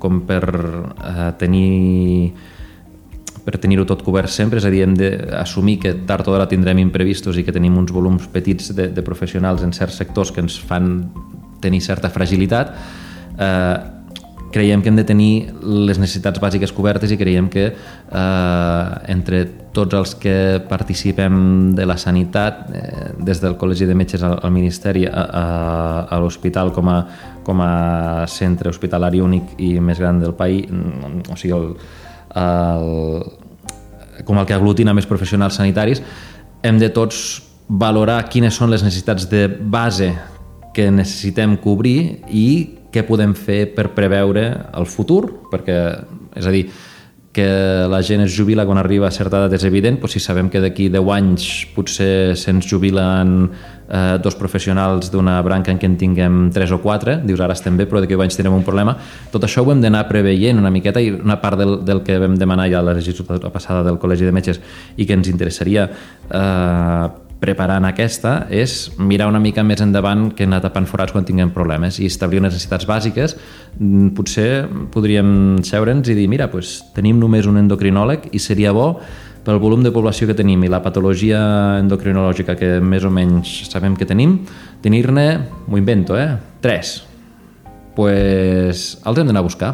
com 0.00 0.22
per 0.26 0.42
eh, 0.48 1.30
tenir 1.38 2.32
per 3.44 3.58
tenir-ho 3.58 3.86
tot 3.88 4.02
cobert 4.06 4.30
sempre, 4.32 4.60
és 4.60 4.66
a 4.68 4.72
dir, 4.72 4.82
hem 4.84 4.96
d'assumir 4.98 5.78
que 5.82 5.94
tard 6.08 6.28
o 6.28 6.34
d'hora 6.34 6.48
tindrem 6.50 6.80
imprevistos 6.82 7.38
i 7.40 7.44
que 7.46 7.54
tenim 7.54 7.78
uns 7.80 7.92
volums 7.92 8.26
petits 8.32 8.74
de, 8.76 8.90
de 8.92 9.06
professionals 9.06 9.64
en 9.66 9.72
certs 9.76 10.00
sectors 10.02 10.32
que 10.34 10.44
ens 10.44 10.58
fan 10.60 11.08
tenir 11.60 11.80
certa 11.84 12.10
fragilitat, 12.12 12.74
eh, 13.38 13.78
creiem 14.50 14.82
que 14.82 14.90
hem 14.90 14.98
de 14.98 15.04
tenir 15.06 15.32
les 15.62 15.98
necessitats 16.00 16.40
bàsiques 16.42 16.72
cobertes 16.74 17.12
i 17.14 17.18
creiem 17.18 17.48
que 17.52 17.68
eh, 17.70 19.12
entre 19.14 19.44
tots 19.72 19.94
els 19.94 20.16
que 20.18 20.34
participem 20.68 21.70
de 21.78 21.86
la 21.86 21.96
sanitat, 22.00 22.64
eh, 22.74 23.08
des 23.22 23.40
del 23.42 23.56
Col·legi 23.60 23.86
de 23.86 23.94
Metges 23.94 24.24
al, 24.26 24.40
al 24.42 24.54
Ministeri, 24.54 25.06
a, 25.06 25.22
a, 25.22 25.44
a 26.10 26.20
l'hospital 26.22 26.74
com, 26.74 26.90
a, 26.90 26.98
com 27.46 27.62
a 27.62 28.26
centre 28.26 28.72
hospitalari 28.74 29.22
únic 29.22 29.54
i 29.62 29.76
més 29.80 30.02
gran 30.02 30.18
del 30.20 30.34
país, 30.34 30.66
o 31.30 31.38
sigui, 31.38 31.54
el, 31.54 31.76
el, 32.36 33.22
com 34.24 34.38
el 34.38 34.46
que 34.46 34.56
aglutina 34.56 34.94
més 34.96 35.08
professionals 35.08 35.58
sanitaris, 35.60 36.02
hem 36.62 36.78
de 36.80 36.90
tots 36.92 37.40
valorar 37.70 38.22
quines 38.28 38.56
són 38.56 38.70
les 38.70 38.82
necessitats 38.82 39.28
de 39.30 39.46
base 39.48 40.10
que 40.74 40.90
necessitem 40.90 41.56
cobrir 41.62 42.20
i 42.26 42.46
què 42.90 43.04
podem 43.06 43.34
fer 43.38 43.64
per 43.74 43.90
preveure 43.94 44.44
el 44.74 44.86
futur, 44.90 45.22
perquè, 45.50 45.78
és 46.38 46.46
a 46.46 46.54
dir, 46.54 46.66
que 47.32 47.86
la 47.86 48.00
gent 48.02 48.24
es 48.24 48.34
jubila 48.34 48.64
quan 48.66 48.78
arriba 48.78 49.06
a 49.06 49.14
certa 49.14 49.38
edat 49.38 49.54
és 49.54 49.64
evident, 49.68 50.00
però 50.02 50.10
si 50.10 50.18
sabem 50.18 50.48
que 50.50 50.58
d'aquí 50.60 50.88
10 50.90 51.12
anys 51.14 51.44
potser 51.76 52.34
se'ns 52.34 52.66
jubilen 52.66 53.46
eh, 53.86 54.18
dos 54.18 54.34
professionals 54.34 55.12
d'una 55.12 55.36
branca 55.46 55.70
en 55.70 55.78
què 55.78 55.86
en 55.86 55.96
tinguem 56.00 56.40
3 56.50 56.74
o 56.74 56.80
4, 56.82 57.20
dius 57.28 57.40
ara 57.40 57.54
estem 57.54 57.78
bé 57.78 57.86
però 57.86 58.02
d'aquí 58.02 58.18
10 58.18 58.26
anys 58.26 58.40
tindrem 58.40 58.58
un 58.58 58.66
problema, 58.66 58.96
tot 59.30 59.46
això 59.46 59.62
ho 59.62 59.70
hem 59.70 59.82
d'anar 59.82 60.08
preveient 60.10 60.58
una 60.58 60.74
miqueta 60.74 61.00
i 61.00 61.12
una 61.14 61.38
part 61.40 61.62
del, 61.62 61.78
del 61.86 62.02
que 62.02 62.18
vam 62.18 62.34
demanar 62.34 62.66
ja 62.72 62.82
a 62.82 62.88
la 62.90 62.98
legislatura 62.98 63.54
passada 63.54 63.86
del 63.86 64.02
Col·legi 64.02 64.26
de 64.26 64.34
Metges 64.34 64.58
i 64.96 65.06
que 65.06 65.14
ens 65.14 65.30
interessaria 65.30 65.86
eh, 65.86 67.29
preparant 67.40 67.86
aquesta 67.88 68.46
és 68.52 68.90
mirar 69.00 69.30
una 69.30 69.40
mica 69.40 69.64
més 69.64 69.80
endavant 69.80 70.28
que 70.36 70.44
anar 70.44 70.60
tapant 70.60 70.86
forats 70.88 71.14
quan 71.14 71.24
tinguem 71.26 71.52
problemes 71.54 71.98
i 71.98 72.06
establir 72.10 72.42
necessitats 72.44 72.86
bàsiques. 72.88 73.36
Mm, 73.78 74.12
potser 74.16 74.68
podríem 74.92 75.58
seure'ns 75.64 76.12
i 76.12 76.16
dir, 76.18 76.28
mira, 76.28 76.50
doncs, 76.52 76.76
tenim 76.96 77.18
només 77.20 77.48
un 77.48 77.60
endocrinòleg 77.62 78.30
i 78.36 78.42
seria 78.42 78.74
bo 78.76 78.92
pel 79.44 79.58
volum 79.58 79.82
de 79.82 79.92
població 79.92 80.28
que 80.28 80.36
tenim 80.36 80.62
i 80.64 80.68
la 80.68 80.82
patologia 80.84 81.40
endocrinològica 81.80 82.58
que 82.60 82.74
més 82.84 83.06
o 83.08 83.10
menys 83.10 83.70
sabem 83.70 83.96
que 83.96 84.08
tenim, 84.08 84.42
tenir-ne, 84.84 85.28
m'ho 85.66 85.80
invento, 85.80 86.18
eh? 86.20 86.34
Tres. 86.60 86.98
Pues 87.96 88.98
els 89.00 89.18
hem 89.18 89.30
d'anar 89.30 89.40
a 89.40 89.48
buscar 89.48 89.72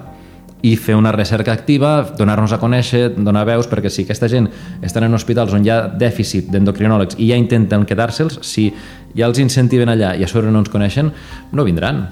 i 0.66 0.74
fer 0.80 0.96
una 0.98 1.12
recerca 1.14 1.54
activa, 1.54 2.00
donar-nos 2.18 2.52
a 2.56 2.58
conèixer, 2.58 3.12
donar 3.14 3.44
veus, 3.46 3.68
perquè 3.70 3.92
si 3.92 4.02
aquesta 4.06 4.28
gent 4.32 4.48
estan 4.82 5.06
en 5.06 5.14
hospitals 5.14 5.54
on 5.54 5.64
hi 5.64 5.70
ha 5.70 5.84
dèficit 5.88 6.50
d'endocrinòlegs 6.50 7.20
i 7.22 7.30
ja 7.30 7.38
intenten 7.38 7.86
quedar-se'ls, 7.86 8.40
si 8.42 8.68
ja 9.16 9.28
els 9.28 9.38
incentiven 9.42 9.92
allà 9.92 10.16
i 10.18 10.26
a 10.26 10.30
sobre 10.30 10.50
no 10.50 10.64
ens 10.64 10.72
coneixen, 10.72 11.12
no 11.52 11.66
vindran 11.66 12.06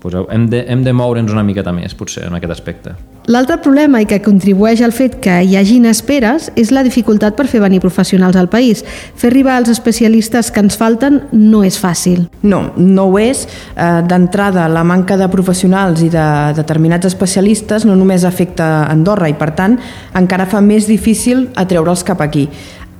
pues 0.00 0.14
hem, 0.28 0.48
de, 0.50 0.64
hem 0.68 0.84
de 0.84 0.92
moure'ns 0.92 1.32
una 1.32 1.42
miqueta 1.42 1.72
més, 1.72 1.94
potser, 1.94 2.26
en 2.28 2.38
aquest 2.38 2.52
aspecte. 2.52 2.94
L'altre 3.24 3.56
problema 3.64 4.02
i 4.02 4.06
que 4.08 4.18
contribueix 4.20 4.82
al 4.84 4.92
fet 4.92 5.14
que 5.24 5.38
hi 5.46 5.54
hagin 5.56 5.86
esperes 5.88 6.50
és 6.60 6.68
la 6.76 6.82
dificultat 6.84 7.38
per 7.38 7.46
fer 7.48 7.62
venir 7.62 7.80
professionals 7.80 8.36
al 8.36 8.50
país. 8.52 8.82
Fer 9.16 9.30
arribar 9.30 9.56
els 9.62 9.70
especialistes 9.72 10.50
que 10.52 10.60
ens 10.60 10.76
falten 10.76 11.22
no 11.32 11.62
és 11.64 11.78
fàcil. 11.80 12.26
No, 12.42 12.66
no 12.76 13.08
ho 13.08 13.18
és. 13.22 13.46
Eh, 13.72 13.88
D'entrada, 14.04 14.68
la 14.68 14.84
manca 14.84 15.16
de 15.16 15.30
professionals 15.32 16.04
i 16.04 16.10
de 16.12 16.26
determinats 16.58 17.08
especialistes 17.08 17.88
no 17.88 17.96
només 17.96 18.28
afecta 18.28 18.90
Andorra 18.92 19.32
i, 19.32 19.38
per 19.40 19.54
tant, 19.56 19.80
encara 20.20 20.44
fa 20.44 20.60
més 20.60 20.84
difícil 20.90 21.48
atreure'ls 21.56 22.04
cap 22.04 22.20
aquí. 22.20 22.50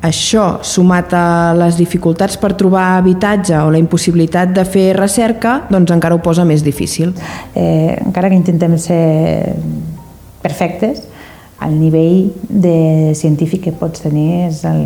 Això, 0.04 0.58
sumat 0.60 1.14
a 1.16 1.54
les 1.56 1.78
dificultats 1.80 2.36
per 2.36 2.50
trobar 2.60 2.98
habitatge 2.98 3.56
o 3.56 3.70
la 3.72 3.78
impossibilitat 3.80 4.50
de 4.52 4.64
fer 4.68 4.90
recerca, 4.98 5.62
doncs 5.70 5.94
encara 5.94 6.18
ho 6.18 6.20
posa 6.20 6.44
més 6.44 6.60
difícil. 6.66 7.14
Eh, 7.56 7.94
encara 8.04 8.28
que 8.28 8.36
intentem 8.36 8.74
ser 8.76 9.54
perfectes, 10.42 11.06
el 11.64 11.78
nivell 11.80 12.34
de 12.48 13.14
científic 13.16 13.62
que 13.64 13.72
pots 13.72 14.04
tenir 14.04 14.50
és 14.50 14.58
el, 14.68 14.82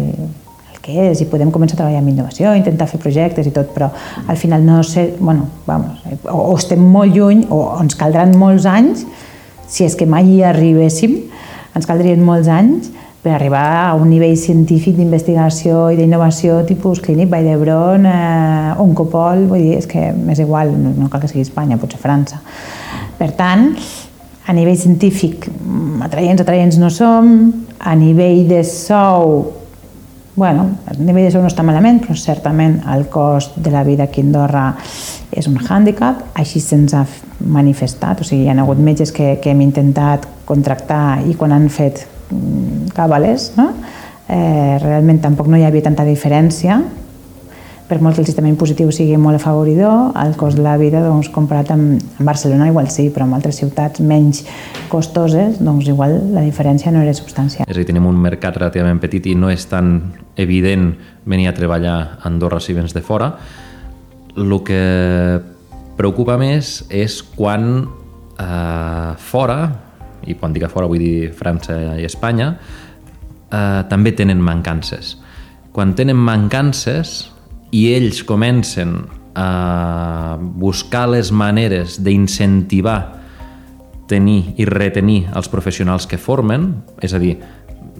el 0.71 0.79
que 0.85 0.95
és 1.09 1.25
i 1.25 1.27
podem 1.27 1.51
començar 1.51 1.75
a 1.75 1.81
treballar 1.81 2.05
amb 2.05 2.13
innovació, 2.13 2.53
intentar 2.55 2.87
fer 2.87 3.01
projectes 3.03 3.49
i 3.51 3.55
tot, 3.57 3.73
però 3.75 3.91
al 4.29 4.39
final 4.39 4.63
no 4.63 4.85
sé, 4.87 5.09
bueno, 5.19 5.49
vamos, 5.67 5.99
o, 6.29 6.37
o 6.53 6.55
estem 6.55 6.85
molt 6.95 7.17
lluny 7.17 7.43
o 7.51 7.65
ens 7.81 7.99
caldran 7.99 8.37
molts 8.39 8.71
anys, 8.71 9.03
si 9.67 9.83
és 9.89 9.99
que 9.99 10.07
mai 10.07 10.31
hi 10.31 10.45
arribéssim, 10.47 11.19
ens 11.75 11.91
caldrien 11.91 12.23
molts 12.23 12.47
anys 12.47 12.93
per 13.23 13.33
arribar 13.35 13.89
a 13.89 13.95
un 13.99 14.09
nivell 14.13 14.37
científic 14.39 14.95
d'investigació 14.97 15.89
i 15.91 15.97
d'innovació 15.99 16.61
tipus 16.69 17.01
Clínic 17.03 17.31
Vall 17.33 17.49
d'Hebron, 17.49 18.07
eh, 18.07 18.83
Oncopol, 18.85 19.47
vull 19.51 19.65
dir, 19.65 19.79
és 19.81 19.89
que 19.91 20.13
m'és 20.15 20.39
igual, 20.39 20.71
no, 20.71 20.95
no 20.95 21.09
cal 21.11 21.25
que 21.25 21.31
sigui 21.31 21.43
Espanya, 21.43 21.81
potser 21.83 21.99
França. 21.99 22.39
Per 23.19 23.33
tant, 23.35 23.73
a 24.47 24.55
nivell 24.55 24.79
científic, 24.79 25.49
mm, 25.51 26.03
atraients, 26.07 26.43
atraients 26.45 26.79
no 26.79 26.91
som, 26.95 27.33
a 27.79 27.95
nivell 27.99 28.47
de 28.49 28.63
sou, 28.65 29.53
bueno, 30.37 30.69
a 30.87 30.95
nivell 30.95 31.27
de 31.27 31.33
sou 31.35 31.43
no 31.43 31.51
està 31.51 31.65
malament, 31.67 31.99
però 32.05 32.15
certament 32.17 32.79
el 32.95 33.09
cost 33.11 33.59
de 33.59 33.73
la 33.75 33.83
vida 33.83 34.07
aquí 34.07 34.23
a 34.23 34.25
Andorra 34.25 34.69
és 35.35 35.51
un 35.51 35.59
hàndicap, 35.59 36.23
així 36.39 36.63
se'ns 36.63 36.95
ha 36.95 37.03
manifestat, 37.41 38.23
o 38.23 38.25
sigui, 38.25 38.47
hi 38.47 38.49
ha 38.49 38.63
hagut 38.63 38.79
metges 38.79 39.11
que, 39.13 39.41
que 39.43 39.51
hem 39.51 39.61
intentat 39.67 40.25
contractar 40.47 41.19
i 41.27 41.35
quan 41.35 41.53
han 41.53 41.69
fet 41.69 42.07
cabales, 42.99 43.52
no? 43.57 43.71
eh, 44.28 44.78
realment 44.83 45.23
tampoc 45.25 45.49
no 45.49 45.59
hi 45.59 45.64
havia 45.67 45.87
tanta 45.87 46.05
diferència, 46.05 46.83
per 47.88 48.02
molt 48.05 48.19
que 48.19 48.21
el 48.21 48.28
sistema 48.28 48.50
impositiu 48.50 48.90
sigui 48.93 49.17
molt 49.17 49.38
afavoridor, 49.38 50.12
el 50.21 50.35
cost 50.37 50.59
de 50.59 50.62
la 50.62 50.76
vida, 50.76 51.00
doncs, 51.00 51.31
comparat 51.33 51.71
amb, 51.73 51.97
amb 52.21 52.28
Barcelona, 52.28 52.69
igual 52.69 52.90
sí, 52.93 53.09
però 53.14 53.25
en 53.25 53.33
altres 53.33 53.62
ciutats 53.62 54.02
menys 54.05 54.43
costoses, 54.93 55.57
doncs 55.64 55.88
igual 55.88 56.19
la 56.35 56.45
diferència 56.45 56.93
no 56.93 57.00
era 57.00 57.17
substancial. 57.17 57.64
És 57.64 57.73
a 57.73 57.81
dir, 57.81 57.87
tenim 57.88 58.07
un 58.07 58.21
mercat 58.21 58.61
relativament 58.61 59.00
petit 59.00 59.31
i 59.33 59.35
no 59.35 59.49
és 59.49 59.64
tan 59.71 60.02
evident 60.37 60.90
venir 61.25 61.49
a 61.49 61.55
treballar 61.57 61.97
a 61.97 62.28
Andorra 62.28 62.61
si 62.61 62.76
vens 62.76 62.93
de 62.93 63.00
fora. 63.00 63.33
El 64.37 64.52
que 64.69 64.83
preocupa 65.97 66.37
més 66.38 66.83
és 66.93 67.23
quan 67.25 67.88
eh, 68.37 69.12
fora, 69.17 69.62
i 70.28 70.37
quan 70.37 70.52
dic 70.52 70.69
a 70.69 70.71
fora 70.71 70.90
vull 70.90 71.00
dir 71.00 71.33
França 71.33 71.97
i 71.97 72.05
Espanya, 72.05 72.52
eh, 73.50 73.83
també 73.90 74.12
tenen 74.12 74.40
mancances. 74.43 75.17
Quan 75.73 75.95
tenen 75.95 76.17
mancances 76.17 77.28
i 77.71 77.88
ells 77.95 78.23
comencen 78.26 79.02
a 79.38 80.37
buscar 80.40 81.07
les 81.12 81.31
maneres 81.31 82.00
d'incentivar 82.02 82.99
tenir 84.09 84.55
i 84.57 84.64
retenir 84.64 85.26
els 85.37 85.50
professionals 85.52 86.09
que 86.09 86.19
formen, 86.19 86.73
és 87.05 87.12
a 87.14 87.21
dir, 87.23 87.37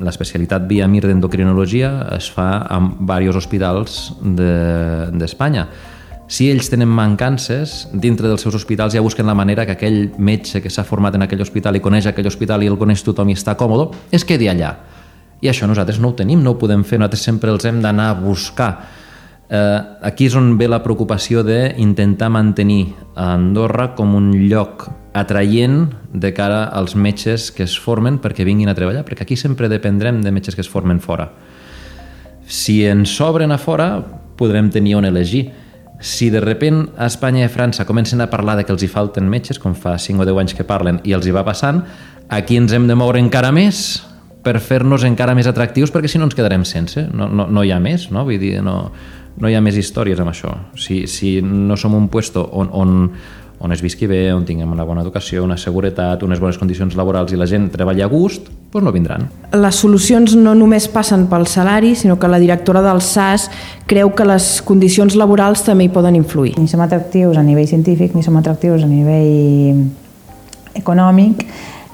l'especialitat 0.01 0.65
via 0.71 0.89
MIR 0.89 1.09
d'endocrinologia 1.11 1.91
es 2.17 2.31
fa 2.33 2.65
en 2.75 2.91
diversos 3.05 3.45
hospitals 3.45 4.01
d'Espanya. 4.23 5.67
De, 5.69 5.97
si 6.29 6.51
ells 6.53 6.69
tenen 6.69 6.91
mancances, 6.93 7.87
dintre 7.93 8.29
dels 8.29 8.43
seus 8.45 8.57
hospitals 8.59 8.93
ja 8.93 9.01
busquen 9.05 9.27
la 9.27 9.37
manera 9.37 9.65
que 9.65 9.79
aquell 9.79 10.11
metge 10.19 10.61
que 10.61 10.71
s'ha 10.71 10.85
format 10.85 11.17
en 11.17 11.25
aquell 11.25 11.41
hospital 11.41 11.79
i 11.79 11.81
coneix 11.81 12.09
aquell 12.11 12.29
hospital 12.29 12.63
i 12.63 12.69
el 12.69 12.77
coneix 12.81 13.05
tothom 13.05 13.31
i 13.33 13.37
està 13.39 13.57
còmode, 13.57 13.89
es 14.13 14.27
quedi 14.29 14.51
allà. 14.53 14.75
I 15.41 15.51
això 15.51 15.69
nosaltres 15.71 16.01
no 16.03 16.11
ho 16.11 16.17
tenim, 16.19 16.43
no 16.43 16.55
ho 16.55 16.59
podem 16.59 16.83
fer, 16.85 16.99
nosaltres 16.99 17.27
sempre 17.29 17.53
els 17.55 17.67
hem 17.69 17.83
d'anar 17.83 18.11
a 18.11 18.17
buscar. 18.19 18.71
Eh, 19.49 19.81
aquí 20.05 20.27
és 20.29 20.37
on 20.37 20.57
ve 20.61 20.67
la 20.69 20.83
preocupació 20.85 21.45
d'intentar 21.47 22.29
mantenir 22.29 22.95
a 23.15 23.33
Andorra 23.37 23.95
com 23.97 24.17
un 24.19 24.33
lloc 24.51 24.89
atraient 25.17 25.87
de 26.13 26.33
cara 26.37 26.65
als 26.65 26.95
metges 26.95 27.49
que 27.51 27.65
es 27.65 27.79
formen 27.81 28.19
perquè 28.21 28.45
vinguin 28.45 28.69
a 28.69 28.77
treballar, 28.77 29.07
perquè 29.07 29.25
aquí 29.25 29.39
sempre 29.41 29.71
dependrem 29.71 30.21
de 30.23 30.33
metges 30.35 30.55
que 30.55 30.61
es 30.67 30.69
formen 30.69 31.01
fora. 31.01 31.31
Si 32.45 32.83
ens 32.85 33.15
sobren 33.17 33.53
a 33.53 33.59
fora, 33.59 34.03
podrem 34.37 34.71
tenir 34.71 34.97
on 34.99 35.09
elegir 35.09 35.49
si 36.01 36.31
de 36.31 36.41
repent 36.41 36.93
a 36.97 37.09
Espanya 37.11 37.43
i 37.43 37.47
a 37.49 37.51
França 37.51 37.87
comencen 37.87 38.21
a 38.21 38.29
parlar 38.31 38.57
de 38.57 38.65
que 38.65 38.73
els 38.73 38.85
hi 38.85 38.91
falten 38.91 39.27
metges, 39.29 39.59
com 39.59 39.75
fa 39.75 39.97
5 39.99 40.23
o 40.23 40.27
10 40.29 40.39
anys 40.45 40.55
que 40.55 40.67
parlen, 40.67 41.01
i 41.05 41.15
els 41.17 41.27
hi 41.27 41.35
va 41.35 41.43
passant, 41.47 41.83
aquí 42.29 42.57
ens 42.57 42.73
hem 42.73 42.87
de 42.87 42.95
moure 42.95 43.19
encara 43.19 43.51
més 43.53 44.05
per 44.49 44.63
fer-nos 44.65 45.05
encara 45.05 45.37
més 45.37 45.49
atractius, 45.51 45.93
perquè 45.93 46.09
si 46.09 46.21
no 46.21 46.25
ens 46.29 46.37
quedarem 46.37 46.65
sense, 46.65 47.05
no, 47.13 47.29
no, 47.29 47.45
no 47.53 47.65
hi 47.65 47.75
ha 47.75 47.81
més, 47.83 48.09
no? 48.15 48.25
Vull 48.25 48.41
dir, 48.41 48.55
no, 48.65 48.79
no 49.37 49.51
hi 49.51 49.57
ha 49.59 49.61
més 49.61 49.77
històries 49.77 50.21
amb 50.23 50.33
això. 50.33 50.55
Si, 50.81 51.03
si 51.11 51.39
no 51.45 51.77
som 51.77 51.93
un 51.99 52.09
puesto 52.09 52.47
on, 52.57 52.71
on, 52.73 52.95
on 53.61 53.75
es 53.75 53.83
visqui 53.85 54.09
bé, 54.09 54.23
on 54.33 54.47
tinguem 54.49 54.71
una 54.73 54.87
bona 54.89 55.03
educació, 55.05 55.43
una 55.45 55.59
seguretat, 55.61 56.23
unes 56.25 56.41
bones 56.41 56.57
condicions 56.57 56.97
laborals 56.97 57.35
i 57.35 57.41
la 57.41 57.49
gent 57.51 57.67
treballa 57.75 58.07
a 58.07 58.09
gust, 58.09 58.49
doncs 58.73 58.87
no 58.87 58.95
vindran. 58.95 59.27
Les 59.53 59.83
solucions 59.83 60.33
no 60.41 60.55
només 60.57 60.89
passen 60.93 61.27
pel 61.29 61.45
salari, 61.51 61.93
sinó 61.99 62.17
que 62.17 62.31
la 62.33 62.41
directora 62.41 62.81
del 62.87 63.03
SAS 63.05 63.51
creu 63.91 64.15
que 64.17 64.27
les 64.29 64.63
condicions 64.65 65.19
laborals 65.21 65.67
també 65.67 65.91
hi 65.91 65.93
poden 65.93 66.17
influir. 66.17 66.55
Ni 66.57 66.73
som 66.73 66.81
atractius 66.87 67.37
a 67.37 67.45
nivell 67.45 67.69
científic, 67.69 68.17
ni 68.17 68.25
som 68.25 68.41
atractius 68.41 68.87
a 68.87 68.89
nivell 68.89 69.85
econòmic, 70.79 71.45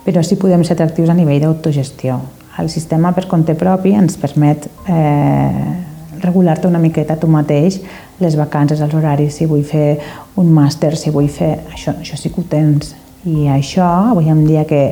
però 0.07 0.23
sí 0.23 0.39
podem 0.39 0.63
ser 0.63 0.79
atractius 0.79 1.11
a 1.11 1.19
nivell 1.19 1.43
d'autogestió. 1.49 2.21
El 2.59 2.71
sistema 2.71 3.11
per 3.13 3.27
compte 3.27 3.57
propi 3.59 3.95
ens 3.99 4.17
permet 4.21 4.69
eh, 4.87 5.75
regular-te 6.23 6.69
una 6.69 6.79
miqueta 6.79 7.17
tu 7.19 7.29
mateix 7.29 7.81
les 8.23 8.37
vacances, 8.39 8.81
els 8.81 8.95
horaris, 8.95 9.35
si 9.35 9.49
vull 9.51 9.65
fer 9.67 9.99
un 10.41 10.53
màster, 10.55 10.95
si 10.97 11.11
vull 11.15 11.29
fer... 11.29 11.57
Això, 11.75 11.97
això 11.99 12.19
sí 12.19 12.31
que 12.31 12.41
ho 12.41 12.47
tens. 12.49 12.95
I 13.27 13.49
això, 13.51 13.87
avui 14.13 14.31
en 14.31 14.45
dia 14.47 14.65
que, 14.69 14.85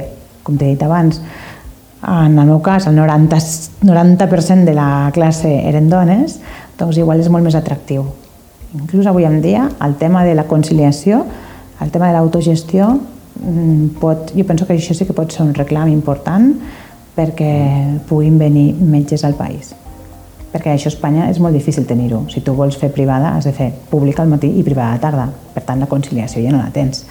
com 0.42 0.58
t'he 0.58 0.72
dit 0.72 0.82
abans, 0.82 1.20
en 2.02 2.34
el 2.34 2.48
meu 2.48 2.58
cas 2.64 2.88
el 2.90 2.96
90, 2.98 3.38
90% 3.86 4.66
de 4.66 4.74
la 4.74 5.10
classe 5.14 5.52
eren 5.68 5.88
dones, 5.92 6.40
doncs 6.78 6.98
igual 6.98 7.22
és 7.22 7.30
molt 7.30 7.46
més 7.46 7.54
atractiu. 7.54 8.08
Inclús 8.74 9.06
avui 9.06 9.28
en 9.28 9.38
dia 9.44 9.68
el 9.84 9.94
tema 10.00 10.24
de 10.26 10.34
la 10.34 10.48
conciliació, 10.50 11.22
el 11.80 11.90
tema 11.94 12.08
de 12.08 12.16
l'autogestió, 12.16 12.88
mm, 13.38 14.00
pot, 14.00 14.32
jo 14.34 14.46
penso 14.48 14.66
que 14.66 14.74
això 14.74 14.96
sí 14.96 15.06
que 15.06 15.14
pot 15.14 15.30
ser 15.30 15.44
un 15.46 15.54
reclam 15.54 15.88
important 15.92 16.56
perquè 17.16 17.52
puguin 18.08 18.38
venir 18.40 18.72
metges 18.80 19.24
al 19.24 19.36
país 19.38 19.74
perquè 20.52 20.74
això 20.74 20.90
a 20.90 20.92
Espanya 20.92 21.28
és 21.32 21.40
molt 21.40 21.56
difícil 21.56 21.86
tenir-ho. 21.88 22.26
Si 22.28 22.42
tu 22.44 22.52
vols 22.54 22.76
fer 22.76 22.92
privada, 22.92 23.32
has 23.36 23.48
de 23.48 23.54
fer 23.56 23.70
pública 23.90 24.22
al 24.22 24.28
matí 24.28 24.50
i 24.52 24.62
privada 24.62 24.98
a 24.98 25.00
tarda. 25.00 25.28
Per 25.54 25.62
tant, 25.64 25.80
la 25.80 25.88
conciliació 25.88 26.42
ja 26.44 26.52
no 26.52 26.60
la 26.60 26.70
tens. 26.72 27.06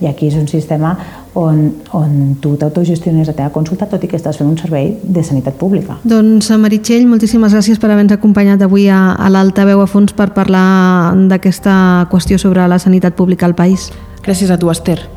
I 0.00 0.08
aquí 0.08 0.28
és 0.28 0.36
un 0.36 0.48
sistema 0.48 0.94
on, 1.36 1.60
on 1.96 2.36
tu 2.40 2.54
t'autogestiones 2.60 3.28
la 3.28 3.36
teva 3.36 3.52
consulta, 3.52 3.88
tot 3.88 4.04
i 4.04 4.08
que 4.08 4.16
estàs 4.16 4.40
fent 4.40 4.48
un 4.48 4.56
servei 4.60 4.94
de 5.02 5.24
sanitat 5.24 5.56
pública. 5.60 5.98
Doncs, 6.04 6.50
Meritxell, 6.60 7.08
moltíssimes 7.08 7.56
gràcies 7.56 7.80
per 7.80 7.92
haver-nos 7.92 8.16
acompanyat 8.16 8.64
avui 8.64 8.88
a, 8.88 9.12
a 9.12 9.28
l'Altaveu 9.32 9.84
a 9.84 9.88
fons 9.90 10.16
per 10.16 10.32
parlar 10.36 11.12
d'aquesta 11.28 12.08
qüestió 12.12 12.40
sobre 12.40 12.64
la 12.68 12.80
sanitat 12.80 13.16
pública 13.16 13.48
al 13.48 13.56
país. 13.56 13.90
Gràcies 14.24 14.52
a 14.52 14.60
tu, 14.60 14.72
Esther. 14.72 15.15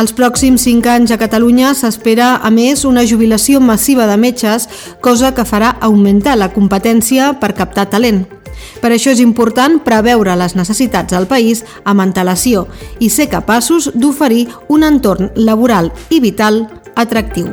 Els 0.00 0.14
pròxims 0.16 0.62
5 0.64 0.88
anys 0.88 1.10
a 1.12 1.18
Catalunya 1.20 1.74
s'espera, 1.76 2.38
a 2.40 2.48
més, 2.48 2.86
una 2.88 3.02
jubilació 3.04 3.58
massiva 3.60 4.06
de 4.08 4.14
metges, 4.16 4.64
cosa 5.04 5.34
que 5.36 5.44
farà 5.44 5.74
augmentar 5.84 6.38
la 6.40 6.48
competència 6.54 7.34
per 7.42 7.50
captar 7.58 7.90
talent. 7.92 8.22
Per 8.80 8.92
això 8.94 9.12
és 9.12 9.20
important 9.20 9.76
preveure 9.84 10.38
les 10.40 10.56
necessitats 10.56 11.12
del 11.12 11.28
país 11.28 11.60
amb 11.84 12.00
antelació 12.00 12.64
i 12.98 13.10
ser 13.12 13.28
capaços 13.28 13.90
d'oferir 13.92 14.46
un 14.72 14.88
entorn 14.88 15.34
laboral 15.36 15.92
i 16.08 16.22
vital 16.24 16.62
atractiu. 16.96 17.52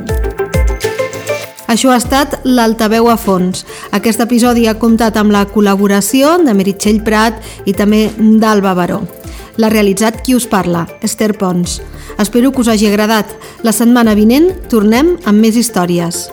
Això 1.68 1.92
ha 1.92 2.00
estat 2.00 2.40
l'Altaveu 2.48 3.10
a 3.12 3.18
fons. 3.20 3.66
Aquest 3.92 4.24
episodi 4.24 4.64
ha 4.68 4.78
comptat 4.80 5.20
amb 5.20 5.36
la 5.36 5.44
col·laboració 5.52 6.38
de 6.40 6.56
Meritxell 6.56 7.04
Prat 7.04 7.44
i 7.68 7.76
també 7.76 8.06
d'Alba 8.16 8.72
Baró. 8.72 9.04
L'ha 9.58 9.68
realitzat 9.72 10.20
qui 10.22 10.36
us 10.38 10.46
parla, 10.46 10.84
Esther 11.02 11.32
Pons. 11.34 11.80
Espero 12.22 12.52
que 12.54 12.62
us 12.62 12.70
hagi 12.70 12.86
agradat. 12.86 13.34
La 13.66 13.74
setmana 13.74 14.14
vinent 14.14 14.52
tornem 14.70 15.16
amb 15.26 15.42
més 15.42 15.58
històries. 15.58 16.28